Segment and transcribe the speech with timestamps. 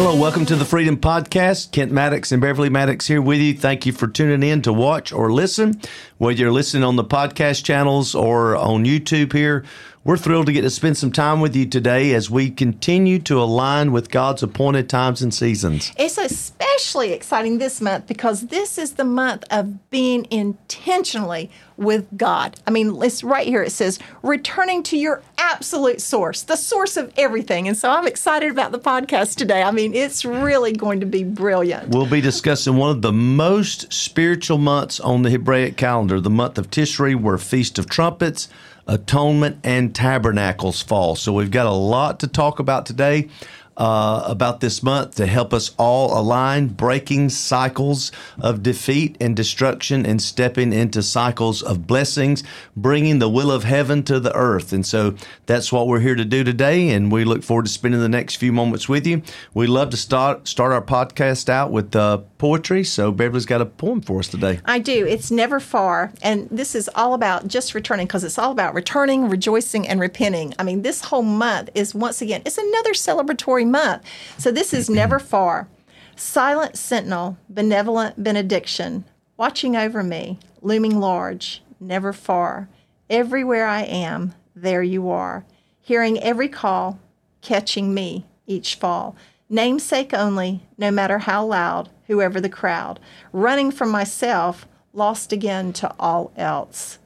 [0.00, 1.72] Hello, welcome to the Freedom Podcast.
[1.72, 3.52] Kent Maddox and Beverly Maddox here with you.
[3.52, 5.80] Thank you for tuning in to watch or listen.
[6.18, 9.64] Whether you're listening on the podcast channels or on YouTube here,
[10.04, 13.40] we're thrilled to get to spend some time with you today as we continue to
[13.40, 15.92] align with God's appointed times and seasons.
[15.98, 22.58] It's especially exciting this month because this is the month of being intentionally with God.
[22.66, 27.12] I mean, it's right here it says returning to your absolute source, the source of
[27.16, 27.68] everything.
[27.68, 29.62] And so I'm excited about the podcast today.
[29.62, 31.90] I mean, it's really going to be brilliant.
[31.90, 36.58] We'll be discussing one of the most spiritual months on the Hebraic calendar, the month
[36.58, 38.48] of Tishrei, where Feast of Trumpets,
[38.88, 41.14] Atonement, and Tabernacles fall.
[41.14, 43.28] So we've got a lot to talk about today
[43.78, 50.04] uh, about this month to help us all align, breaking cycles of defeat and destruction
[50.04, 52.42] and stepping into cycles of blessings,
[52.76, 54.72] bringing the will of heaven to the earth.
[54.72, 55.14] And so
[55.46, 56.90] that's what we're here to do today.
[56.90, 59.22] And we look forward to spending the next few moments with you.
[59.54, 62.82] We love to start start our podcast out with uh, poetry.
[62.82, 64.60] So Beverly's got a poem for us today.
[64.64, 65.06] I do.
[65.06, 66.12] It's never far.
[66.20, 70.54] And this is all about just returning because it's all about returning, rejoicing, and repenting.
[70.58, 74.02] I mean, this whole month is once again, it's another celebratory month.
[74.38, 75.28] So this is never mm-hmm.
[75.28, 75.68] far.
[76.16, 79.04] Silent sentinel, benevolent benediction,
[79.36, 82.68] watching over me, looming large, never far.
[83.08, 85.44] Everywhere I am, there you are,
[85.80, 86.98] hearing every call,
[87.40, 89.16] catching me each fall.
[89.48, 93.00] Namesake only, no matter how loud, whoever the crowd,
[93.32, 96.98] running from myself, lost again to all else.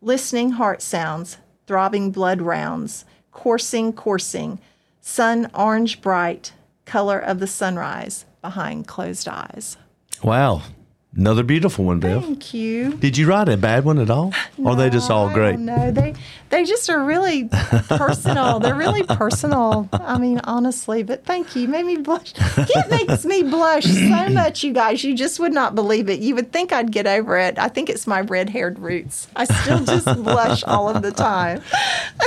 [0.00, 4.60] Listening heart sounds, throbbing blood rounds, coursing, coursing,
[5.06, 6.54] sun orange bright,
[6.86, 9.76] color of the sunrise behind closed eyes.
[10.22, 10.62] Wow.
[11.16, 12.22] Another beautiful one, Bev.
[12.22, 12.94] Thank you.
[12.94, 14.32] Did you write a bad one at all?
[14.58, 15.58] or are they just all great?
[15.58, 16.14] No, they
[16.50, 18.60] they just are really personal.
[18.64, 19.88] They're really personal.
[19.92, 21.62] I mean, honestly, but thank you.
[21.62, 22.32] You made me blush.
[22.56, 25.02] It makes me blush so much, you guys.
[25.04, 26.20] You just would not believe it.
[26.20, 27.58] You would think I'd get over it.
[27.58, 29.28] I think it's my red haired roots.
[29.36, 31.60] I still just blush all of the time.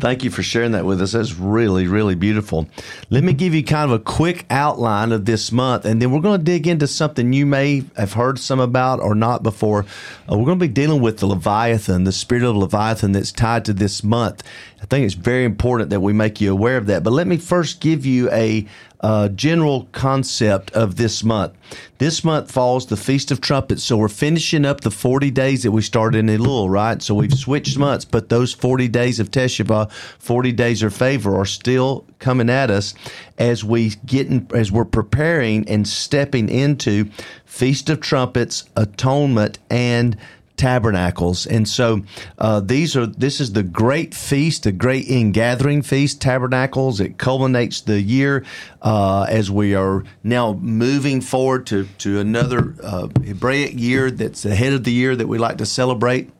[0.00, 1.12] Thank you for sharing that with us.
[1.12, 2.68] That's really, really beautiful.
[3.10, 6.20] Let me give you kind of a quick outline of this month, and then we're
[6.20, 9.86] going to dig into something you may have heard some about or not before.
[10.30, 13.64] Uh, we're going to be dealing with the Leviathan, the spirit of Leviathan that's tied
[13.64, 14.42] to this month.
[14.82, 17.02] I think it's very important that we make you aware of that.
[17.02, 18.66] But let me first give you a
[19.00, 21.54] uh, general concept of this month.
[21.98, 25.70] This month falls the Feast of Trumpets, so we're finishing up the 40 days that
[25.70, 27.00] we started in Elul, right?
[27.02, 31.46] So we've switched months, but those 40 days of Teshuvah, 40 days of favor, are
[31.46, 32.94] still coming at us
[33.38, 37.10] as we get in, as we're preparing and stepping into
[37.44, 40.16] Feast of Trumpets, Atonement, and
[40.60, 41.46] tabernacles.
[41.46, 42.02] And so
[42.38, 47.00] uh, these are this is the great feast, the great ingathering feast, tabernacles.
[47.00, 48.44] It culminates the year
[48.82, 54.74] uh, as we are now moving forward to to another uh, Hebraic year that's ahead
[54.74, 56.30] of the year that we like to celebrate.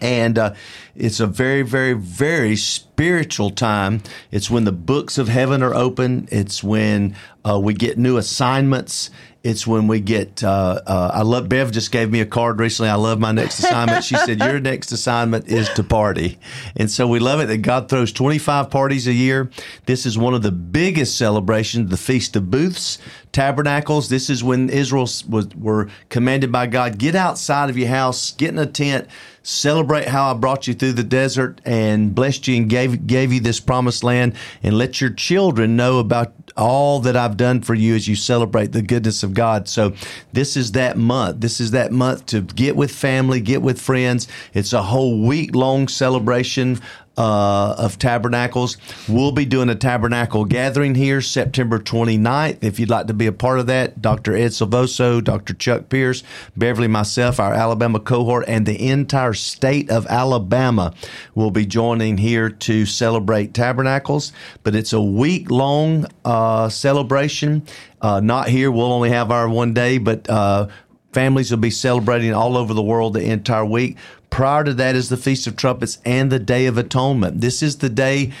[0.00, 0.54] And uh,
[0.94, 4.02] it's a very, very, very spiritual time.
[4.30, 6.28] It's when the books of heaven are open.
[6.30, 9.10] It's when uh, we get new assignments.
[9.46, 10.42] It's when we get.
[10.42, 11.48] Uh, uh, I love.
[11.48, 12.90] Bev just gave me a card recently.
[12.90, 14.02] I love my next assignment.
[14.02, 16.40] She said your next assignment is to party,
[16.74, 19.48] and so we love it that God throws 25 parties a year.
[19.84, 22.98] This is one of the biggest celebrations, the Feast of Booths,
[23.30, 24.08] Tabernacles.
[24.08, 28.48] This is when Israel was were commanded by God get outside of your house, get
[28.48, 29.06] in a tent
[29.46, 33.38] celebrate how I brought you through the desert and blessed you and gave gave you
[33.38, 37.94] this promised land and let your children know about all that I've done for you
[37.94, 39.68] as you celebrate the goodness of God.
[39.68, 39.94] So
[40.32, 41.40] this is that month.
[41.40, 44.26] This is that month to get with family, get with friends.
[44.52, 46.80] It's a whole week long celebration
[47.16, 48.76] uh, of tabernacles.
[49.08, 52.62] We'll be doing a tabernacle gathering here September 29th.
[52.62, 54.34] If you'd like to be a part of that, Dr.
[54.34, 55.54] Ed Silvoso, Dr.
[55.54, 56.22] Chuck Pierce,
[56.56, 60.92] Beverly, myself, our Alabama cohort, and the entire state of Alabama
[61.34, 64.32] will be joining here to celebrate tabernacles.
[64.62, 67.66] But it's a week long uh, celebration.
[68.00, 68.70] Uh, not here.
[68.70, 70.68] We'll only have our one day, but uh,
[71.16, 73.96] families will be celebrating all over the world the entire week.
[74.30, 77.40] Prior to that is the Feast of Trumpets and the Day of Atonement.
[77.40, 78.32] This is the day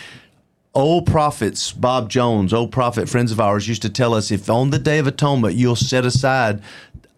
[0.74, 4.70] old prophets, Bob Jones, old prophet friends of ours, used to tell us if on
[4.70, 6.62] the Day of Atonement you'll set aside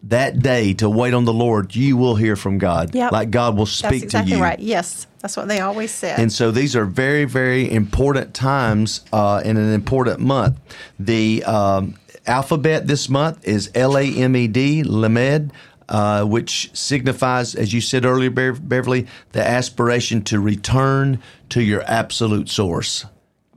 [0.04, 2.94] that day to wait on the Lord, you will hear from God.
[2.94, 3.12] Yep.
[3.12, 4.42] Like God will speak That's exactly to you.
[4.42, 4.58] right.
[4.60, 6.20] Yes, that's what they always said.
[6.20, 10.58] And so these are very, very important times uh, in an important month.
[11.00, 15.52] The um, alphabet this month is L A M E D, Lamed.
[15.88, 21.18] Uh, which signifies, as you said earlier, Beverly, the aspiration to return
[21.48, 23.06] to your absolute source.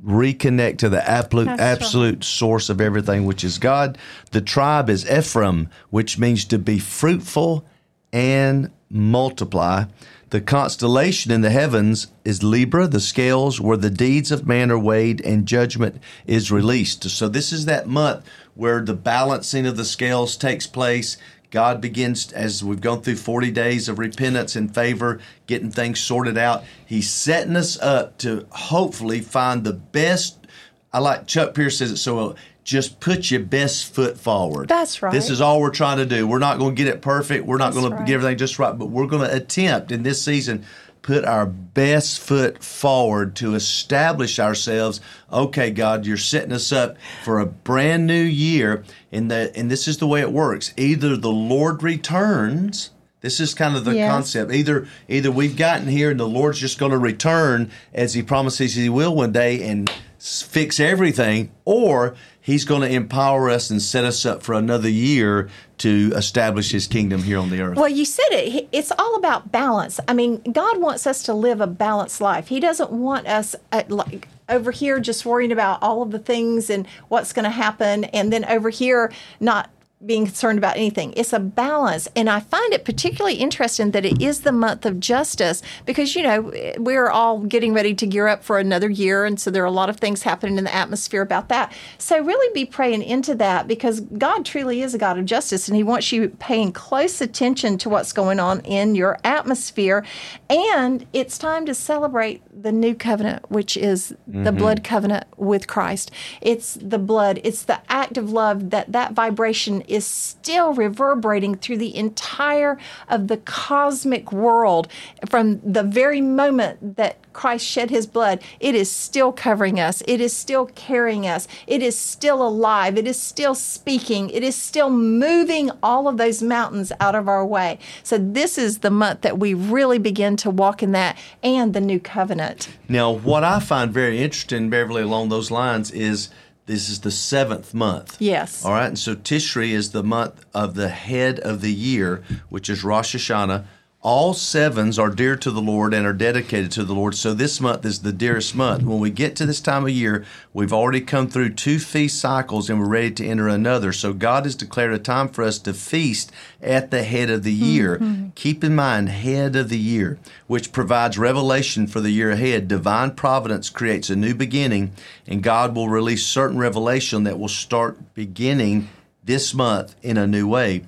[0.02, 3.98] reconnect to the absolute, That's absolute source of everything, which is God.
[4.32, 7.66] The tribe is Ephraim, which means to be fruitful
[8.14, 9.86] and multiply.
[10.30, 14.80] The constellation in the heavens is Libra, the scales where the deeds of man are
[14.80, 17.04] weighed and judgment is released.
[17.10, 18.26] So, this is that month
[18.56, 21.18] where the balancing of the scales takes place.
[21.52, 26.38] God begins, as we've gone through 40 days of repentance and favor, getting things sorted
[26.38, 26.64] out.
[26.86, 30.48] He's setting us up to hopefully find the best.
[30.94, 32.36] I like Chuck Pierce says it so well.
[32.64, 34.70] Just put your best foot forward.
[34.70, 35.12] That's right.
[35.12, 36.26] This is all we're trying to do.
[36.26, 37.46] We're not going to get it perfect.
[37.46, 38.08] We're not That's going to right.
[38.08, 40.64] get everything just right, but we're going to attempt in this season
[41.02, 45.02] put our best foot forward to establish ourselves.
[45.32, 49.88] Okay, God, you're setting us up for a brand new year, and that and this
[49.88, 50.74] is the way it works.
[50.78, 52.92] Either the Lord returns.
[53.22, 54.12] This is kind of the Yes.
[54.12, 54.52] concept.
[54.52, 58.74] Either either we've gotten here and the Lord's just going to return as He promises
[58.74, 64.04] He will one day and fix everything, or He's going to empower us and set
[64.04, 67.78] us up for another year to establish His kingdom here on the earth.
[67.78, 68.70] Well, you said it.
[68.72, 70.00] It's all about balance.
[70.08, 72.48] I mean, God wants us to live a balanced life.
[72.48, 76.70] He doesn't want us uh, like over here just worrying about all of the things
[76.70, 79.70] and what's going to happen, and then over here not
[80.06, 81.14] being concerned about anything.
[81.16, 82.08] It's a balance.
[82.16, 86.24] And I find it particularly interesting that it is the month of justice because, you
[86.24, 89.26] know, we're all getting ready to gear up for another year.
[89.26, 91.74] And so there are a lot of things happening in the atmosphere about that.
[91.98, 95.78] So really be praying into that because God truly is a God of justice and
[95.78, 100.04] He wants you paying close attention to what's going on in your atmosphere.
[100.50, 104.58] And it's time to celebrate the new covenant, which is the mm-hmm.
[104.58, 106.12] blood covenant with Christ.
[106.42, 111.78] It's the blood, it's the act of love that that vibration is still reverberating through
[111.78, 112.78] the entire
[113.10, 114.88] of the cosmic world
[115.30, 118.42] from the very moment that Christ shed his blood.
[118.60, 120.04] It is still covering us.
[120.08, 121.48] It is still carrying us.
[121.66, 122.98] It is still alive.
[122.98, 124.30] It is still speaking.
[124.30, 127.80] It is still moving all of those mountains out of our way.
[128.04, 131.82] So this is the month that we really begin to walk in that and the
[131.82, 132.70] new covenant.
[132.90, 136.30] Now, what I find very interesting, Beverly, along those lines is
[136.72, 138.16] this is the seventh month.
[138.20, 138.64] Yes.
[138.64, 138.88] All right.
[138.88, 143.16] And so Tishrei is the month of the head of the year, which is Rosh
[143.16, 143.66] Hashanah.
[144.04, 147.14] All sevens are dear to the Lord and are dedicated to the Lord.
[147.14, 148.82] So this month is the dearest month.
[148.82, 152.68] When we get to this time of year, we've already come through two feast cycles
[152.68, 153.94] and we're ready to enter another.
[153.94, 156.32] So God has declared a time for us to feast
[156.64, 158.00] at the head of the year.
[158.00, 158.30] Mm-hmm.
[158.34, 160.18] Keep in mind, head of the year,
[160.48, 162.68] which provides revelation for the year ahead.
[162.68, 164.94] Divine providence creates a new beginning,
[165.28, 168.90] and God will release certain revelation that will start beginning
[169.24, 170.84] this month in a new way.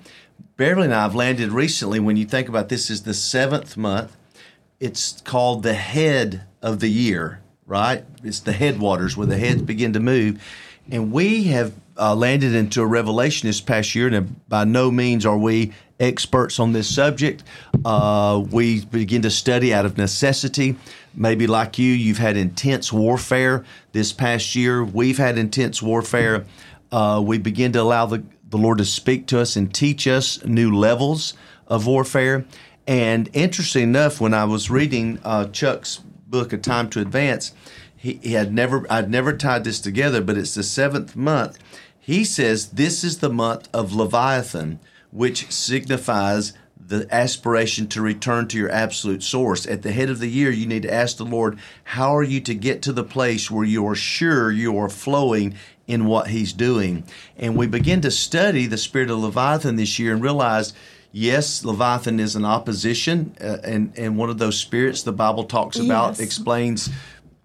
[0.63, 1.99] Beverly and I have landed recently.
[1.99, 4.15] When you think about this, is the seventh month.
[4.79, 8.05] It's called the head of the year, right?
[8.23, 10.41] It's the headwaters where the heads begin to move,
[10.89, 14.07] and we have uh, landed into a revelation this past year.
[14.07, 17.43] And by no means are we experts on this subject.
[17.83, 20.77] Uh, we begin to study out of necessity.
[21.13, 24.81] Maybe like you, you've had intense warfare this past year.
[24.81, 26.45] We've had intense warfare.
[26.89, 30.45] Uh, we begin to allow the the Lord to speak to us and teach us
[30.45, 31.33] new levels
[31.67, 32.45] of warfare.
[32.85, 37.51] And interesting enough, when I was reading uh, Chuck's book, A Time to Advance,
[37.97, 41.57] he, he had never I'd never tied this together, but it's the seventh month.
[41.99, 44.79] He says this is the month of Leviathan,
[45.09, 46.53] which signifies
[46.87, 49.65] the aspiration to return to your absolute source.
[49.65, 52.39] At the head of the year, you need to ask the Lord, how are you
[52.41, 55.55] to get to the place where you are sure you are flowing
[55.87, 57.03] in what He's doing?
[57.37, 60.73] And we begin to study the spirit of Leviathan this year and realize.
[61.15, 65.77] Yes, Leviathan is an opposition, uh, and and one of those spirits the Bible talks
[65.77, 66.19] about Yes.
[66.21, 66.89] explains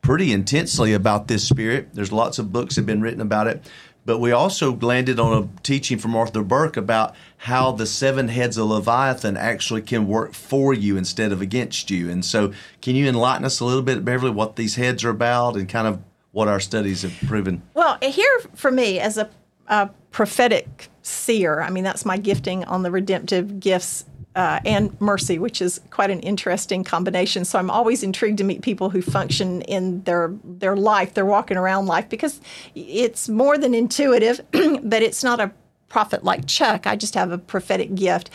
[0.00, 1.90] pretty intensely about this spirit.
[1.92, 3.62] There's lots of books that have been written about it.
[4.06, 8.56] But we also landed on a teaching from Arthur Burk about how the seven heads
[8.56, 12.08] of Leviathan actually can work for you instead of against you.
[12.08, 15.56] And so, can you enlighten us a little bit, Beverly, what these heads are about
[15.56, 16.00] and kind of
[16.32, 17.62] what our studies have proven?
[17.74, 19.28] Well, here for me as a,
[19.66, 24.04] a prophetic seer, I mean, that's my gifting on the redemptive gifts
[24.38, 27.44] uh, and mercy, which is quite an interesting combination.
[27.44, 31.56] So I'm always intrigued to meet people who function in their their life, their walking
[31.56, 32.40] around life, because
[32.76, 34.40] it's more than intuitive,
[34.82, 35.50] but it's not a
[35.88, 36.86] prophet like Chuck.
[36.86, 38.30] I just have a prophetic gift,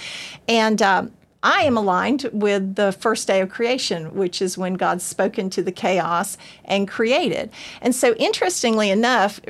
[0.48, 0.82] and.
[0.82, 1.12] Um,
[1.44, 5.62] I am aligned with the first day of creation, which is when God spoke into
[5.62, 7.52] the chaos and created.
[7.82, 9.42] And so, interestingly enough,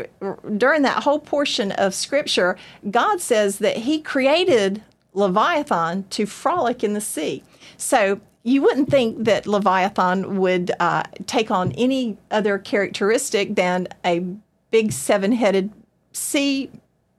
[0.58, 2.58] during that whole portion of scripture,
[2.90, 4.82] God says that He created
[5.14, 7.44] Leviathan to frolic in the sea.
[7.78, 14.26] So you wouldn't think that Leviathan would uh, take on any other characteristic than a
[14.72, 15.72] big seven headed
[16.12, 16.70] sea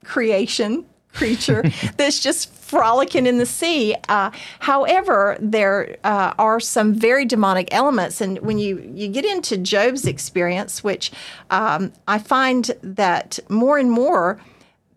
[0.04, 1.62] creation creature
[1.96, 3.94] that's just frolicking in the sea.
[4.08, 4.30] Uh,
[4.60, 10.06] however, there uh, are some very demonic elements, and when you you get into Job's
[10.06, 11.12] experience, which
[11.50, 14.40] um, I find that more and more.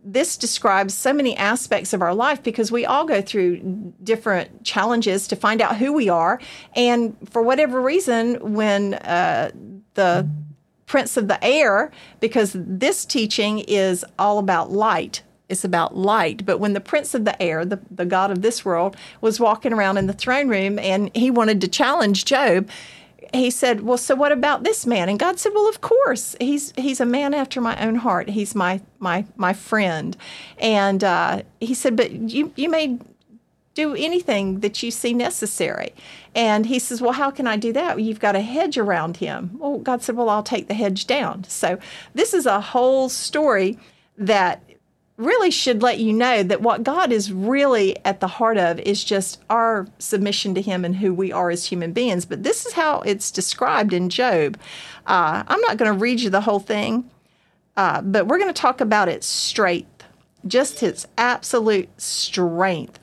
[0.09, 5.27] This describes so many aspects of our life because we all go through different challenges
[5.27, 6.39] to find out who we are.
[6.77, 9.51] And for whatever reason, when uh,
[9.95, 10.25] the
[10.85, 16.45] prince of the air, because this teaching is all about light, it's about light.
[16.45, 19.73] But when the prince of the air, the, the God of this world, was walking
[19.73, 22.69] around in the throne room and he wanted to challenge Job,
[23.33, 26.73] he said, "Well, so what about this man?" And God said, "Well, of course, he's
[26.77, 28.29] he's a man after my own heart.
[28.29, 30.15] He's my my my friend."
[30.59, 32.99] And uh, he said, "But you you may
[33.73, 35.93] do anything that you see necessary."
[36.35, 37.99] And he says, "Well, how can I do that?
[37.99, 41.43] You've got a hedge around him." Well, God said, "Well, I'll take the hedge down."
[41.45, 41.79] So
[42.13, 43.77] this is a whole story
[44.17, 44.61] that
[45.17, 49.03] really should let you know that what God is really at the heart of is
[49.03, 52.25] just our submission to Him and who we are as human beings.
[52.25, 54.59] But this is how it's described in Job.
[55.07, 57.09] Uh, I'm not going to read you the whole thing,
[57.75, 60.03] uh, but we're going to talk about its strength,
[60.45, 62.99] just its absolute strength.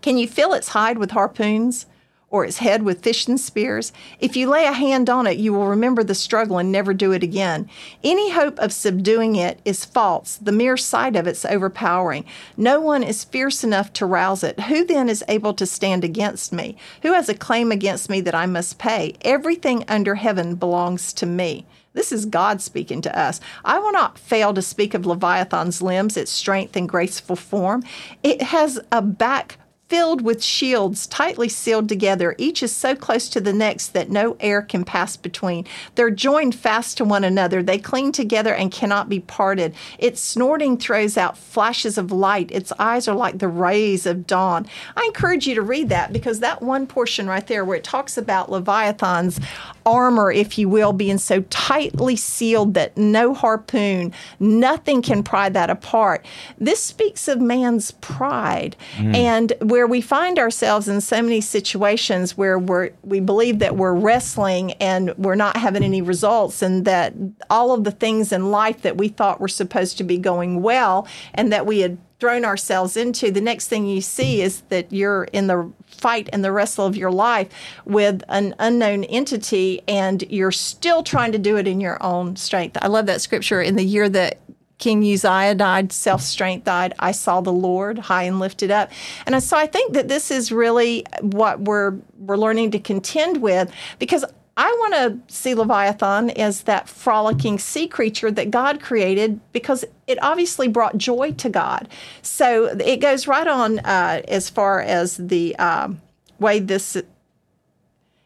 [0.00, 1.86] Can you feel its hide with harpoons?
[2.30, 3.92] Or its head with fishing spears.
[4.20, 7.12] If you lay a hand on it, you will remember the struggle and never do
[7.12, 7.68] it again.
[8.04, 10.36] Any hope of subduing it is false.
[10.36, 12.26] The mere sight of it's overpowering.
[12.56, 14.60] No one is fierce enough to rouse it.
[14.60, 16.76] Who then is able to stand against me?
[17.02, 19.16] Who has a claim against me that I must pay?
[19.22, 21.66] Everything under heaven belongs to me.
[21.94, 23.40] This is God speaking to us.
[23.64, 27.82] I will not fail to speak of Leviathan's limbs, its strength and graceful form.
[28.22, 29.58] It has a back
[29.88, 32.34] filled with shields tightly sealed together.
[32.36, 35.66] Each is so close to the next that no air can pass between.
[35.94, 37.62] They're joined fast to one another.
[37.62, 39.74] They cling together and cannot be parted.
[39.98, 42.50] Its snorting throws out flashes of light.
[42.50, 44.66] Its eyes are like the rays of dawn.
[44.94, 48.18] I encourage you to read that because that one portion right there where it talks
[48.18, 49.40] about Leviathan's
[49.86, 55.70] armor, if you will, being so tightly sealed that no harpoon, nothing can pry that
[55.70, 56.26] apart.
[56.58, 58.76] This speaks of man's pride.
[58.96, 59.14] Mm.
[59.14, 63.94] And where we find ourselves in so many situations where we're, we believe that we're
[63.94, 67.14] wrestling and we're not having any results, and that
[67.48, 71.06] all of the things in life that we thought were supposed to be going well
[71.32, 75.28] and that we had thrown ourselves into, the next thing you see is that you're
[75.32, 77.48] in the fight and the wrestle of your life
[77.84, 82.76] with an unknown entity and you're still trying to do it in your own strength.
[82.82, 84.40] I love that scripture in the year that
[84.78, 86.94] King Uzziah died, self strength died.
[86.98, 88.90] I saw the Lord high and lifted up.
[89.26, 93.70] And so I think that this is really what we're we're learning to contend with
[93.98, 94.24] because
[94.56, 94.94] I want
[95.28, 100.98] to see Leviathan as that frolicking sea creature that God created because it obviously brought
[100.98, 101.88] joy to God.
[102.22, 106.00] So it goes right on uh, as far as the um,
[106.40, 106.96] way this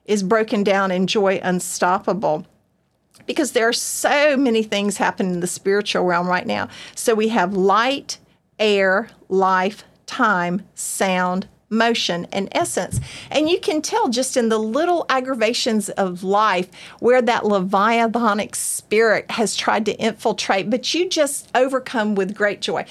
[0.07, 2.47] is broken down in joy unstoppable
[3.27, 6.69] because there are so many things happening in the spiritual realm right now.
[6.95, 8.19] So we have light,
[8.59, 13.01] air, life, time, sound, motion, and essence.
[13.31, 16.69] And you can tell just in the little aggravations of life
[17.01, 22.85] where that leviathanic spirit has tried to infiltrate, but you just overcome with great joy.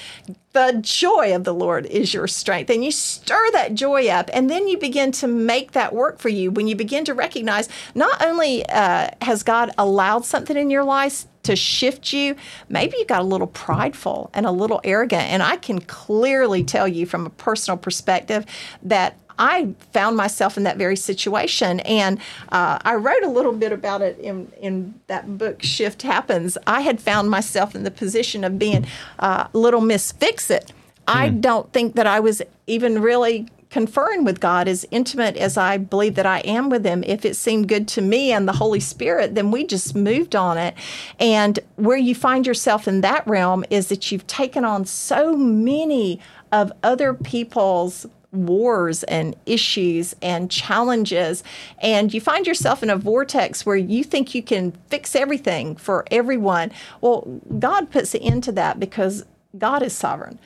[0.53, 2.69] The joy of the Lord is your strength.
[2.69, 6.29] And you stir that joy up, and then you begin to make that work for
[6.29, 10.83] you when you begin to recognize not only uh, has God allowed something in your
[10.83, 12.35] life to shift you,
[12.69, 15.23] maybe you got a little prideful and a little arrogant.
[15.23, 18.45] And I can clearly tell you from a personal perspective
[18.83, 21.79] that I found myself in that very situation.
[21.81, 22.19] And
[22.49, 26.57] uh, I wrote a little bit about it in, in that book, Shift Happens.
[26.67, 28.85] I had found myself in the position of being
[29.17, 30.71] uh, little Miss Fix It.
[31.07, 31.41] I hmm.
[31.41, 36.15] don't think that I was even really conferring with God as intimate as I believe
[36.15, 37.03] that I am with Him.
[37.07, 40.57] If it seemed good to me and the Holy Spirit, then we just moved on
[40.57, 40.75] it.
[41.19, 46.19] And where you find yourself in that realm is that you've taken on so many
[46.51, 51.43] of other people's wars and issues and challenges.
[51.79, 56.05] And you find yourself in a vortex where you think you can fix everything for
[56.11, 56.71] everyone.
[56.99, 59.25] Well, God puts an end to that because
[59.57, 60.39] God is sovereign.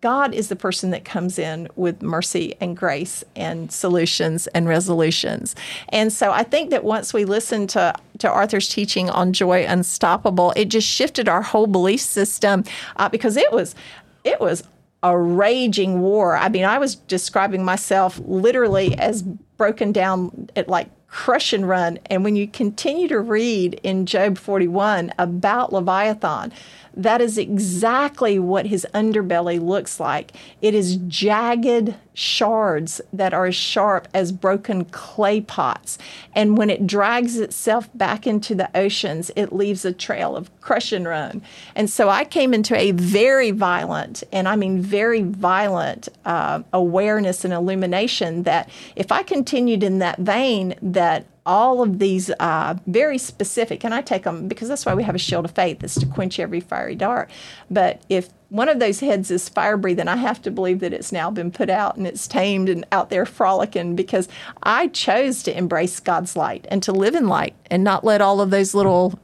[0.00, 5.54] God is the person that comes in with mercy and grace and solutions and resolutions.
[5.90, 10.52] And so I think that once we listened to, to Arthur's teaching on joy unstoppable,
[10.56, 12.64] it just shifted our whole belief system
[12.96, 13.74] uh, because it was
[14.24, 14.62] it was
[15.02, 16.36] a raging war.
[16.36, 21.98] I mean, I was describing myself literally as broken down at like crush and run.
[22.06, 26.52] And when you continue to read in Job 41 about Leviathan,
[26.98, 30.32] that is exactly what his underbelly looks like.
[30.60, 35.96] It is jagged shards that are as sharp as broken clay pots.
[36.34, 40.90] And when it drags itself back into the oceans, it leaves a trail of crush
[40.90, 41.40] and run.
[41.76, 47.44] And so I came into a very violent, and I mean very violent, uh, awareness
[47.44, 53.18] and illumination that if I continued in that vein, that all of these uh, very
[53.18, 55.94] specific, and I take them because that's why we have a shield of faith, is
[55.94, 57.30] to quench every fiery dart.
[57.70, 61.10] But if one of those heads is fire breathing, I have to believe that it's
[61.10, 64.28] now been put out and it's tamed and out there frolicking because
[64.62, 68.40] I chose to embrace God's light and to live in light and not let all
[68.40, 69.18] of those little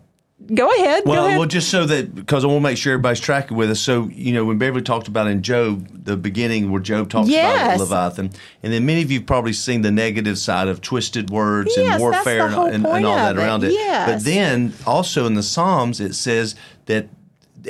[0.53, 1.05] Go ahead.
[1.07, 1.39] Well, go ahead.
[1.39, 3.81] well, just so that because I want to make sure everybody's tracking with us.
[3.81, 7.77] So you know, when Beverly talked about in Job, the beginning where Job talks Yes.
[7.77, 8.31] about Leviathan,
[8.63, 11.93] and then many of you have probably seen the negative side of twisted words Yes,
[11.95, 13.41] and warfare and, and, and all that of it.
[13.43, 13.73] around it.
[13.73, 14.11] Yes.
[14.11, 17.09] But then also in the Psalms, it says that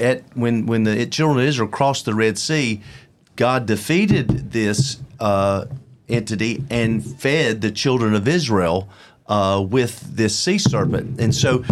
[0.01, 2.83] at when when the children of Israel crossed the Red Sea,
[3.37, 5.67] God defeated this uh,
[6.09, 8.89] entity and fed the children of Israel
[9.29, 11.63] uh, with this sea serpent, and so.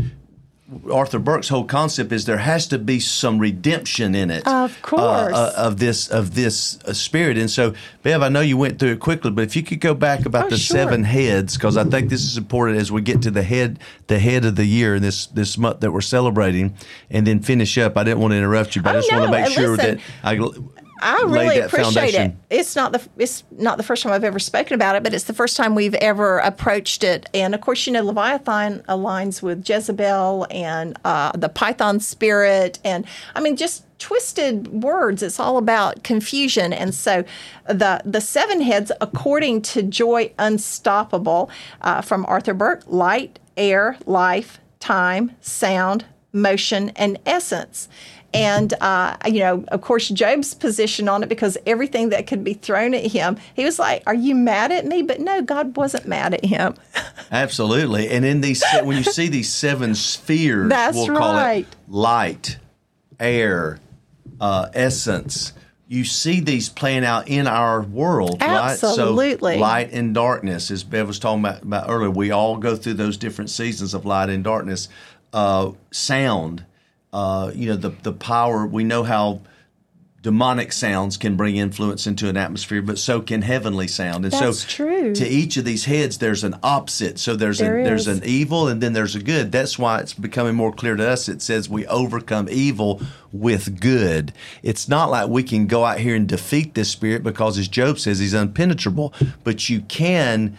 [0.90, 4.86] Arthur Burk's whole concept is there has to be some redemption in it, Of uh,
[4.86, 5.34] course.
[5.34, 7.36] uh, of this of this uh, spirit.
[7.38, 9.94] And so, Bev, I know you went through it quickly, but if you could go
[9.94, 10.76] back about Oh, the sure.
[10.76, 14.18] seven heads, because I think this is important as we get to the head the
[14.18, 16.74] head of the year this this month that we're celebrating,
[17.10, 17.96] and then finish up.
[17.96, 20.00] I didn't want to interrupt you, but I Oh, just want to make sure listen,
[20.22, 20.81] that I.
[21.02, 22.38] I really appreciate foundation.
[22.50, 22.58] it.
[22.58, 25.24] It's not the it's not the first time I've ever spoken about it, but it's
[25.24, 27.28] the first time we've ever approached it.
[27.34, 33.04] And of course, you know, Leviathan aligns with Jezebel and uh, the Python spirit, and
[33.34, 35.22] I mean, just twisted words.
[35.22, 36.72] It's all about confusion.
[36.72, 37.24] And so,
[37.66, 44.60] the the seven heads, according to Joy Unstoppable uh, from Arthur Burk, light, air, life,
[44.80, 47.88] time, sound, motion, and essence.
[48.34, 52.54] And, uh, you know, of course, Job's position on it because everything that could be
[52.54, 55.02] thrown at him, he was like, Are you mad at me?
[55.02, 56.74] But no, God wasn't mad at him.
[57.30, 58.08] Absolutely.
[58.08, 61.66] And in these, when you see these seven spheres, That's we'll call right.
[61.66, 62.58] it light,
[63.20, 63.78] air,
[64.40, 65.52] uh, essence.
[65.86, 68.72] You see these playing out in our world, right?
[68.72, 69.54] Absolutely.
[69.54, 72.94] So light and darkness, as Bev was talking about, about earlier, we all go through
[72.94, 74.88] those different seasons of light and darkness.
[75.34, 76.64] Uh, sound,
[77.12, 78.66] uh, you know, the the power.
[78.66, 79.42] We know how
[80.22, 84.24] demonic sounds can bring influence into an atmosphere, but so can heavenly sound.
[84.24, 85.12] And That's so true.
[85.14, 87.18] to each of these heads there's an opposite.
[87.18, 89.50] So there's There a there's an evil and then there's a good.
[89.50, 91.28] That's why it's becoming more clear to us.
[91.28, 94.32] It says we overcome evil with good.
[94.62, 97.98] It's not like we can go out here and defeat this spirit because as Job
[97.98, 100.56] says he's unpenetrable, but you can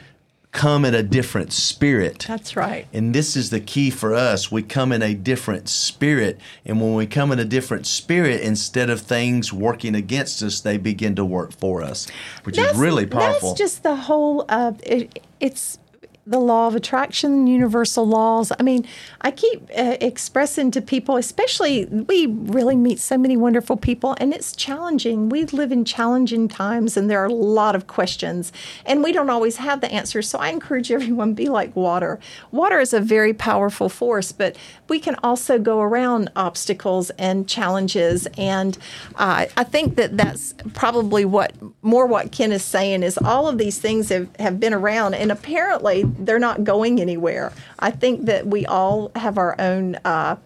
[0.54, 2.26] come in a different spirit.
[2.28, 2.88] That's right.
[2.94, 4.52] And this is the key for us.
[4.52, 6.40] We come in a different spirit.
[6.64, 10.78] And when we come in a different spirit, instead of things working against us, they
[10.78, 12.08] begin to work for us,
[12.44, 13.50] which is really powerful.
[13.50, 14.46] That's just the whole.
[14.48, 15.80] Uh, it, it's
[16.26, 18.52] the law of attraction, universal laws.
[18.58, 18.88] I mean,
[19.22, 24.34] I keep uh, expressing to people, especially we really meet so many wonderful people, and
[24.34, 25.28] it's challenging.
[25.28, 28.54] We live in challenging times, and there are a lot of questions,
[28.86, 30.30] and we don't always have the answers.
[30.30, 32.20] So I encourage everyone be like water.
[32.52, 34.56] Water is a very powerful force, but
[34.88, 38.28] we can also go around obstacles and challenges.
[38.38, 38.78] And
[39.16, 43.58] uh, I think that that's probably what more what Kent is saying is all of
[43.58, 47.52] these things have, have been around, and apparently they're not going anywhere.
[47.80, 49.96] I think that we all have our own.
[50.06, 50.38] Uh,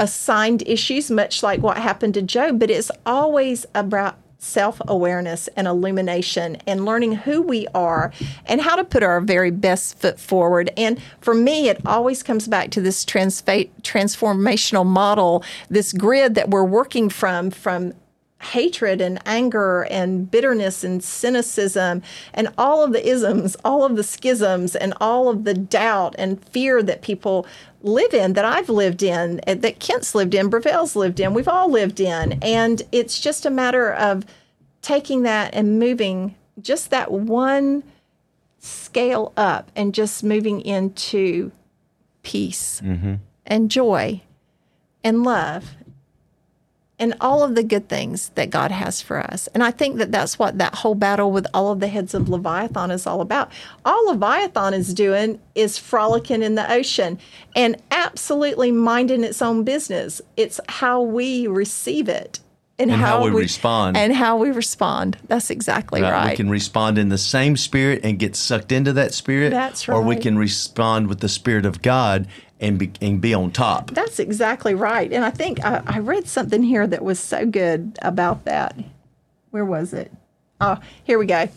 [0.00, 5.66] assigned issues, much like what happened to Job, but it's always about self awareness and
[5.66, 8.12] illumination and learning who we are
[8.46, 10.70] and how to put our very best foot forward.
[10.76, 16.64] And for me, it always comes back to this transformational model, this grid that we're
[16.64, 17.92] working from, from
[18.40, 24.04] hatred and anger and bitterness and cynicism and all of the isms, all of the
[24.04, 27.46] schisms and all of the doubt and fear that people
[27.82, 31.48] live in, that I've lived in, eh, that Kent's lived in, Bravel's lived in, we've
[31.48, 32.38] all lived in.
[32.42, 34.24] And it's just a matter of
[34.82, 37.82] taking that and moving just that one
[38.60, 41.50] scale up and just moving into
[42.22, 42.80] peace
[43.46, 44.20] and joy
[45.04, 45.76] and love
[46.98, 49.46] and all of the good things that God has for us.
[49.48, 52.28] And I think that that's what that whole battle with all of the heads of
[52.28, 53.50] Leviathan is all about.
[53.84, 57.18] All Leviathan is doing is frolicking in the ocean
[57.54, 60.20] and absolutely minding its own business.
[60.36, 62.40] It's how we receive it
[62.78, 63.96] and, And how we respond.
[63.96, 65.18] and how we respond.
[65.26, 66.12] That's exactly right.
[66.12, 66.30] Right.
[66.30, 69.50] We can respond in the same spirit and get sucked into that spirit.
[69.50, 69.96] That's right.
[69.96, 72.28] Or we can respond with the spirit of God
[72.60, 73.90] and be, and be on top.
[73.90, 75.12] That's exactly right.
[75.12, 78.76] And I think I, I read something here that was so good about that.
[79.50, 80.12] Where was it?
[80.60, 81.48] Oh, here we go.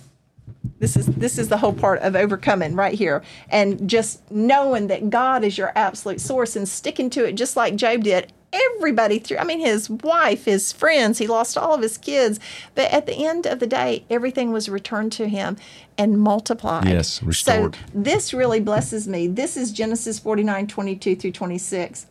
[0.80, 5.10] This is this is the whole part of overcoming right here, and just knowing that
[5.10, 8.32] God is your absolute source and sticking to it, just like Job did.
[8.54, 12.40] Everybody through, I mean, his wife, his friends, he lost all of his kids,
[12.76, 15.58] but at the end of the day, everything was returned to him
[15.98, 16.86] and multiplied.
[16.88, 17.76] Yes, restored.
[17.76, 19.28] So this really blesses me.
[19.28, 22.08] This is Genesis 49, 22 through 26.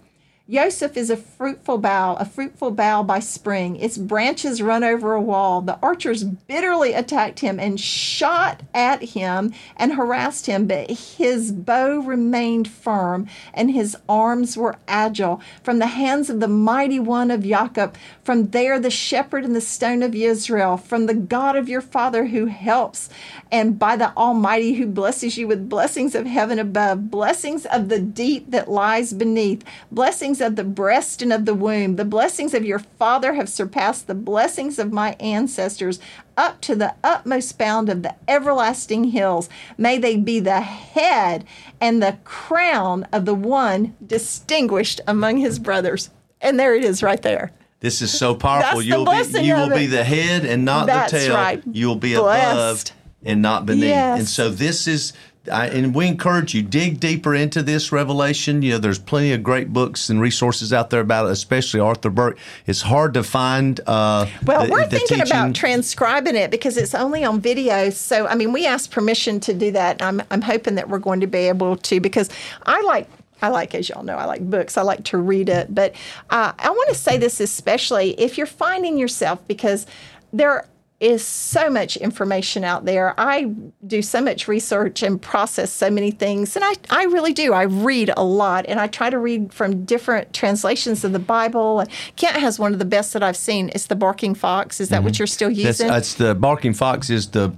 [0.50, 3.76] Joseph is a fruitful bough, a fruitful bough by spring.
[3.76, 5.60] Its branches run over a wall.
[5.60, 11.98] The archers bitterly attacked him and shot at him and harassed him, but his bow
[12.00, 15.40] remained firm and his arms were agile.
[15.62, 19.60] From the hands of the mighty one of Jacob, from there the shepherd and the
[19.60, 23.08] stone of Israel, from the God of your father who helps,
[23.52, 28.00] and by the Almighty who blesses you with blessings of heaven above, blessings of the
[28.00, 31.96] deep that lies beneath, blessings of the breast and of the womb.
[31.96, 36.00] The blessings of your father have surpassed the blessings of my ancestors
[36.36, 39.48] up to the utmost bound of the everlasting hills.
[39.76, 41.44] May they be the head
[41.80, 46.10] and the crown of the one distinguished among his brothers.
[46.40, 47.52] And there it is right there.
[47.80, 48.82] This is so powerful.
[48.82, 51.34] You'll be you will be the head and not That's the tail.
[51.34, 51.62] right.
[51.70, 52.90] You'll be Blessed.
[52.90, 53.84] above and not beneath.
[53.84, 54.18] Yes.
[54.18, 55.12] And so this is
[55.50, 58.62] I, and we encourage you dig deeper into this revelation.
[58.62, 62.10] You know, there's plenty of great books and resources out there about it, especially Arthur
[62.10, 62.38] Burk.
[62.66, 63.80] It's hard to find.
[63.86, 65.30] Uh, Well, the- we're the thinking teaching.
[65.30, 67.90] about transcribing it because it's only on video.
[67.90, 70.00] So, I mean, we asked permission to do that.
[70.02, 72.30] I'm, I'm hoping that we're going to be able to because
[72.66, 73.08] I like.
[73.42, 74.76] I like, as y'all know, I like books.
[74.76, 75.74] I like to read it.
[75.74, 75.94] But
[76.28, 79.86] uh, I want to say this especially if you're finding yourself, because
[80.30, 80.66] there
[81.00, 83.18] is so much information out there.
[83.18, 83.44] I
[83.86, 86.56] do so much research and process so many things.
[86.56, 87.54] And I, I really do.
[87.54, 91.84] I read a lot and I try to read from different translations of the Bible.
[92.16, 93.70] Kent has one of the best that I've seen.
[93.74, 94.78] It's the Barking Fox.
[94.78, 95.88] Is that what you're still That's, using?
[95.88, 97.52] that's the Barking Fox is the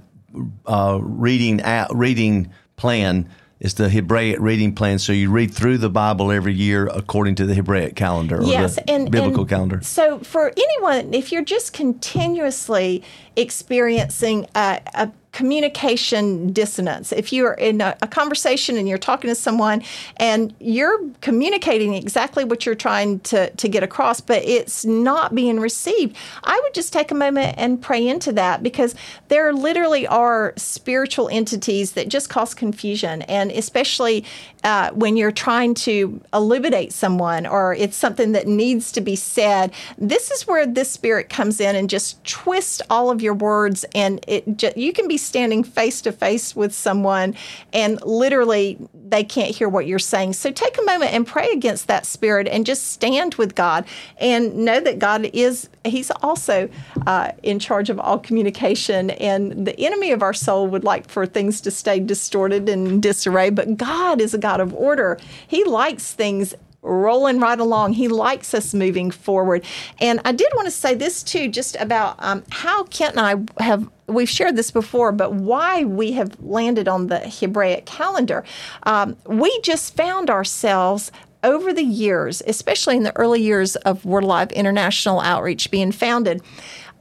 [0.65, 1.61] uh, reading
[1.93, 3.29] reading plan.
[3.59, 4.99] It's the Hebraic reading plan.
[4.99, 8.75] So you read through the Bible every year according to the Hebraic calendar or yes,
[8.75, 9.81] the and biblical and calendar.
[9.83, 13.03] So for anyone, if you're just continuously
[13.35, 19.35] experiencing a, a communication dissonance, if you're in a, a conversation and you're talking to
[19.35, 19.83] someone
[20.17, 25.59] and you're communicating exactly what you're trying to, to get across, but it's not being
[25.59, 28.95] received, I would just take a moment and pray into that because
[29.27, 34.23] there literally are spiritual entities that just cause confusion, and especially
[34.63, 39.73] uh, when you're trying to illuminate someone or it's something that needs to be said.
[39.97, 44.23] This is where this spirit comes in and just twists all of your words, and
[44.27, 47.35] it you can be standing face to face with someone,
[47.71, 50.33] and literally they can't hear what you're saying.
[50.33, 53.85] So take a moment and pray against that spirit, and just stand with God,
[54.17, 56.69] and know that God is He's also
[57.07, 61.25] uh, in charge of all communication, and the enemy of our soul would like for
[61.25, 65.19] things to stay distorted and disarray, but God is a God of order.
[65.47, 67.93] He likes things rolling right along.
[67.93, 69.65] He likes us moving forward.
[69.99, 73.63] And I did want to say this too, just about um, how Kent and I
[73.63, 73.89] have.
[74.07, 78.43] We've shared this before, but why we have landed on the Hebraic calendar.
[78.83, 81.11] Um, we just found ourselves
[81.43, 86.41] over the years, especially in the early years of Word Alive International Outreach being founded,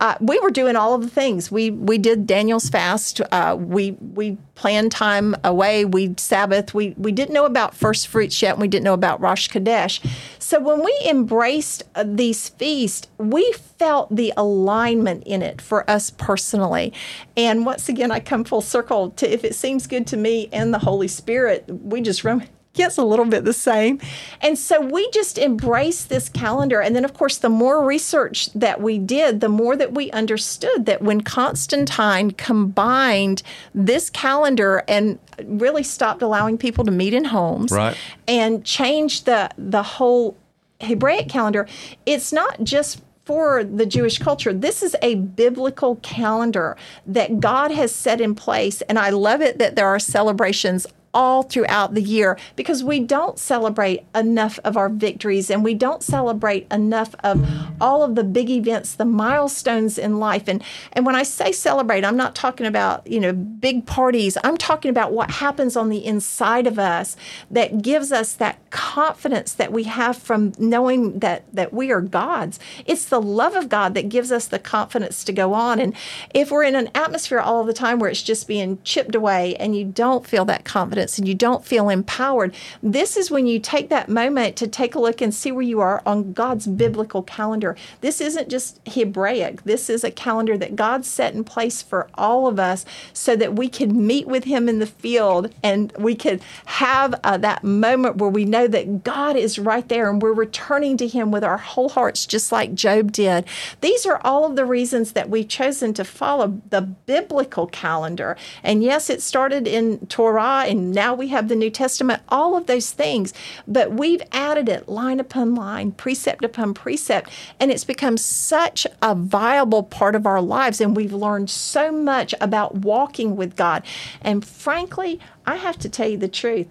[0.03, 1.53] uh, we were doing all of the things.
[1.53, 3.21] We we did Daniel's fast.
[3.31, 5.85] Uh, we we planned time away.
[5.85, 6.75] We Sabbath.
[6.75, 8.55] We we didn't know about first fruits yet.
[8.55, 10.05] And we didn't know about Rosh Chodesh.
[10.41, 16.11] So when we embraced uh, these feasts, we felt the alignment in it for us
[16.11, 16.93] personally.
[17.37, 20.75] And once again, I come full circle to if it seems good to me and
[20.75, 24.01] the Holy Spirit, we just run gets a little bit the same.
[24.41, 26.81] And so we just embraced this calendar.
[26.81, 30.87] And then, of course, the more research that we did, the more that we understood
[30.87, 33.43] that when Constantine combined
[33.75, 37.97] this calendar and really stopped allowing people to meet in homes Right.
[38.27, 40.37] and changed the, the whole
[40.81, 41.69] Hebraic calendar,
[42.07, 44.53] it's not just for the Jewish culture.
[44.53, 48.81] This is a biblical calendar that God has set in place.
[48.83, 53.39] And I love it that there are celebrations all throughout the year because we don't
[53.39, 57.47] celebrate enough of our victories and we don't celebrate enough of
[57.81, 60.49] all of the big events, the milestones in life.
[60.49, 64.39] And and when I say celebrate, I'm not talking about, you know, big parties.
[64.43, 67.17] I'm talking about what happens on the inside of us
[67.51, 72.59] that gives us that confidence that we have from knowing that that we are God's.
[72.87, 75.79] It's the love of God that gives us the confidence to go on.
[75.79, 75.95] And
[76.33, 79.77] if we're in an atmosphere all the time where it's just being chipped away and
[79.77, 83.89] you don't feel that confidence and you don't feel empowered, this is when you take
[83.89, 87.77] that moment to take a look and see where you are on God's biblical calendar.
[88.01, 89.63] This isn't just Hebraic.
[89.63, 93.55] This is a calendar that God set in place for all of us so that
[93.55, 98.17] we can meet with him in the field and we could have uh, that moment
[98.17, 101.59] where we know that God is right there and we're returning to him with our
[101.59, 103.45] whole hearts just like Job did.
[103.81, 108.37] These are all of the reasons that we've chosen to follow the biblical calendar.
[108.63, 112.67] And yes, it started in Torah and now we have the New Testament, all of
[112.67, 113.33] those things,
[113.67, 119.15] but we've added it line upon line, precept upon precept, and it's become such a
[119.15, 120.81] viable part of our lives.
[120.81, 123.85] And we've learned so much about walking with God.
[124.21, 126.67] And frankly, I have to tell you the truth.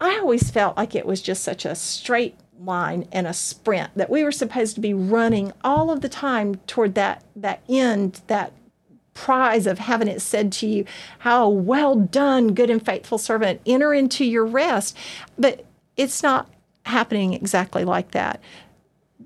[0.00, 4.10] I always felt like it was just such a straight line and a sprint that
[4.10, 8.52] we were supposed to be running all of the time toward that that end that
[9.14, 10.84] prize of having it said to you
[11.20, 14.96] how well done good and faithful servant enter into your rest
[15.38, 15.64] but
[15.96, 16.48] it's not
[16.86, 18.40] happening exactly like that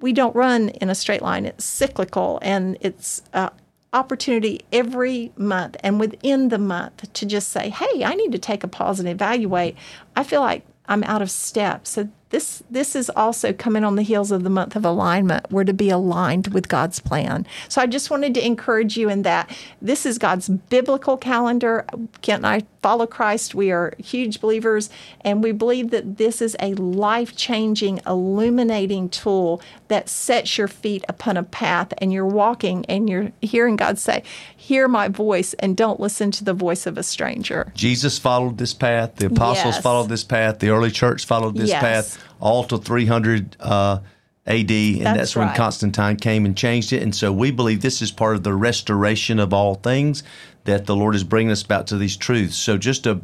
[0.00, 3.50] we don't run in a straight line it's cyclical and it's uh,
[3.96, 8.62] opportunity every month and within the month to just say, hey, I need to take
[8.62, 9.74] a pause and evaluate.
[10.14, 11.86] I feel like I'm out of step.
[11.86, 15.50] So this this is also coming on the heels of the month of alignment.
[15.50, 17.46] We're to be aligned with God's plan.
[17.68, 19.48] So I just wanted to encourage you in that
[19.80, 21.84] this is God's biblical calendar.
[22.22, 23.54] Kent and I follow Christ.
[23.54, 29.60] We are huge believers, and we believe that this is a life changing, illuminating tool
[29.88, 34.22] that sets your feet upon a path, and you're walking and you're hearing God say,
[34.56, 38.74] "Hear my voice, and don't listen to the voice of a stranger." Jesus followed this
[38.74, 39.16] path.
[39.16, 39.82] The apostles Yes.
[39.82, 40.58] followed this path.
[40.58, 41.80] The early church followed this Yes.
[41.80, 43.98] path all to 300 uh,
[44.46, 45.56] AD, and that's, That's when right.
[45.56, 47.02] Constantine came and changed it.
[47.02, 50.22] And so we believe this is part of the restoration of all things
[50.64, 52.56] that the Lord is bringing us about to these truths.
[52.56, 53.20] So just to,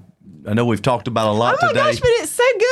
[0.49, 1.81] I know we've talked about a lot Oh my today.
[1.81, 2.11] gosh, but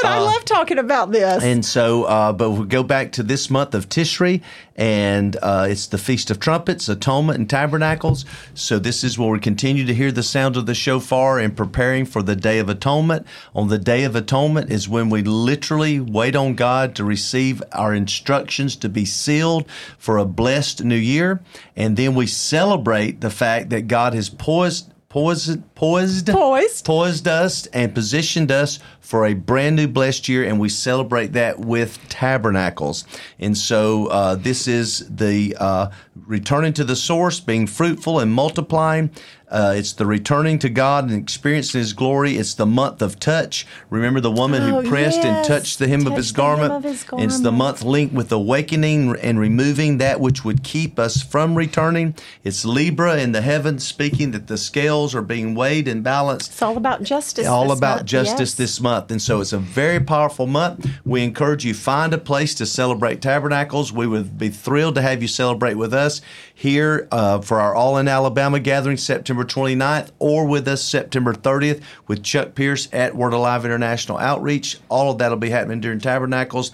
[0.03, 0.11] good.
[0.11, 1.43] I love talking about this.
[1.43, 4.43] And so, uh, but we go back to this month of Tishrei,
[4.77, 8.25] and uh, it's the Feast of Trumpets, Atonement, and Tabernacles.
[8.55, 12.07] So this is where we continue to hear the sound of the shofar and preparing
[12.07, 13.27] for the Day of Atonement.
[13.55, 17.95] On the Day of Atonement is when we literally wait on God to receive our
[17.95, 21.41] instructions to be sealed for a blessed new year,
[21.77, 24.93] and then we celebrate the fact that God has poised.
[25.09, 26.85] Poised, poised, Poised.
[26.85, 31.59] poised us and positioned us for a brand new blessed year, and we celebrate that
[31.59, 33.05] with tabernacles.
[33.39, 35.89] And so, uh, this is the uh,
[36.27, 39.11] returning to the source, being fruitful and multiplying.
[39.51, 42.37] Uh, it's the returning to God and experiencing His glory.
[42.37, 43.67] It's the month of touch.
[43.89, 46.73] Remember the woman Oh, who pressed and touched the hem of His garment.
[46.73, 51.21] of his It's the month linked with awakening and removing that which would keep us
[51.21, 52.15] from returning.
[52.45, 56.63] It's Libra in the heavens speaking that the scales are being weighed and balanced it's
[56.63, 57.47] all about justice.
[57.47, 58.07] all this about month.
[58.09, 58.55] justice Yes.
[58.55, 59.11] this month.
[59.11, 60.87] And so it's a very powerful month.
[61.05, 63.93] We encourage you find a place to celebrate tabernacles.
[63.93, 66.21] We would be thrilled to have you celebrate with us
[66.55, 71.81] here uh, for our All in Alabama gathering September 29th or with us September 30th
[72.09, 74.79] with Chuck Pierce at Word Alive International Outreach.
[74.89, 76.73] All of that will be happening during tabernacles.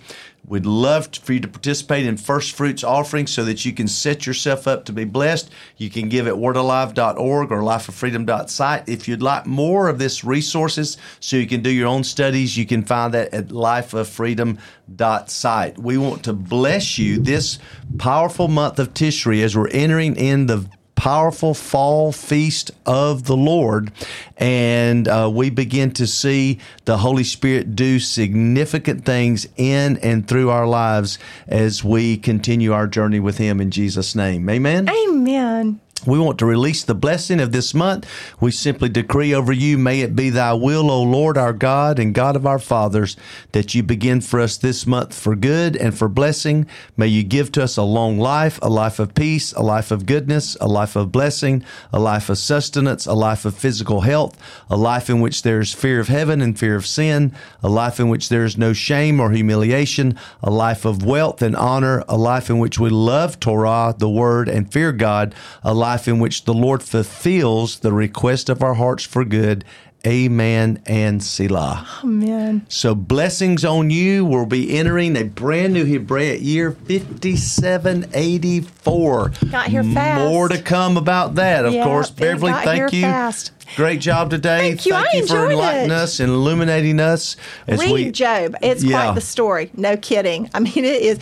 [0.48, 4.26] We'd love for you to participate in first fruits offerings so that you can set
[4.26, 5.50] yourself up to be blessed.
[5.76, 8.88] You can give at wordalive.org or lifeoffreedom.site.
[8.88, 12.64] If you'd like more of this resources so you can do your own studies, you
[12.64, 15.78] can find that at lifeoffreedom.site.
[15.78, 17.58] We want to bless you this
[17.98, 20.70] powerful month of Tishrei as we're entering in the
[21.06, 23.92] powerful fall feast of the Lord.
[24.38, 30.50] And uh, we begin to see the Holy Spirit do significant things in and through
[30.50, 34.50] our lives as we continue our journey with Him in Jesus' name.
[34.50, 34.88] Amen.
[34.88, 35.80] Amen.
[36.04, 38.08] We want to release the blessing of this month.
[38.38, 42.14] We simply decree over you, may it be thy will, O Lord, our God and
[42.14, 43.16] God of our fathers,
[43.52, 46.66] that you begin for us this month for good and for blessing.
[46.96, 50.06] May you give to us a long life, a life of peace, a life of
[50.06, 54.38] goodness, a life of blessing, a life of sustenance, a life of physical health,
[54.70, 57.98] a life in which there is fear of heaven and fear of sin, a life
[57.98, 62.16] in which there is no shame or humiliation, a life of wealth and honor, a
[62.16, 66.44] life in which we love Torah, the word, and fear God, a life in which
[66.44, 69.64] the Lord fulfills the request of our hearts for good
[70.06, 71.86] Amen and Selah.
[72.04, 72.64] Amen.
[72.68, 74.24] So blessings on you.
[74.24, 79.32] We'll be entering a brand new Hebraic year, 5784.
[79.50, 80.30] Got here fast.
[80.30, 82.10] More to come about that, of Yeah, course.
[82.10, 83.02] Beverly, thank you.
[83.02, 83.50] fast.
[83.74, 84.74] Great job today.
[84.74, 84.94] Thank you.
[84.94, 85.90] I for enlightening it.
[85.92, 88.56] us and illuminating us as Read we Job.
[88.62, 89.02] It's Yeah.
[89.04, 89.70] quite the story.
[89.76, 90.48] No kidding.
[90.54, 91.18] I mean, it is.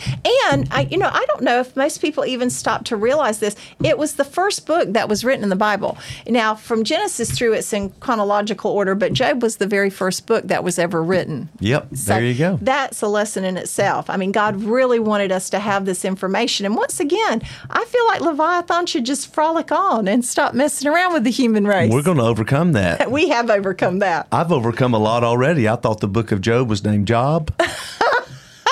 [0.51, 3.55] And I, you know, I don't know if most people even stop to realize this.
[3.83, 5.97] It was the first book that was written in the Bible.
[6.27, 10.47] Now, from Genesis through, it's in chronological order, but Job was the very first book
[10.47, 11.49] that was ever written.
[11.59, 12.59] Yep, So there you go.
[12.61, 14.09] That's a lesson in itself.
[14.09, 16.65] I mean, God really wanted us to have this information.
[16.65, 21.13] And once again, I feel like Leviathan should just frolic on and stop messing around
[21.13, 21.91] with the human race.
[21.91, 23.09] We're going to overcome that.
[23.17, 24.27] we have overcome that.
[24.29, 25.69] I've overcome a lot already.
[25.69, 27.53] I thought the book of Job was named Job.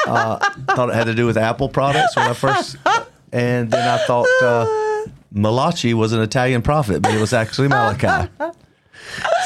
[0.06, 0.38] uh,
[0.76, 2.76] thought it had to do with Apple products when I first,
[3.32, 8.30] and then I thought uh, Malachi was an Italian prophet, but it was actually Malachi.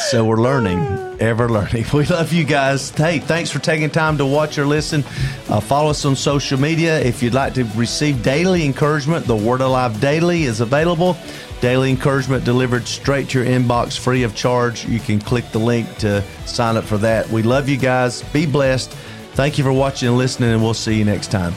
[0.09, 0.79] So we're learning,
[1.19, 1.85] ever learning.
[1.93, 2.89] We love you guys.
[2.91, 5.03] Hey, thanks for taking time to watch or listen.
[5.49, 6.99] Uh, follow us on social media.
[6.99, 11.17] If you'd like to receive daily encouragement, the Word Alive Daily is available.
[11.59, 14.85] Daily encouragement delivered straight to your inbox free of charge.
[14.85, 17.27] You can click the link to sign up for that.
[17.29, 18.21] We love you guys.
[18.31, 18.91] Be blessed.
[19.33, 21.53] Thank you for watching and listening, and we'll see you next time.